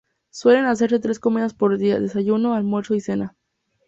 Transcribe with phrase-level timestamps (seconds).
[0.31, 3.35] Suelen hacerse tres comidas por día: desayuno, almuerzo y cena.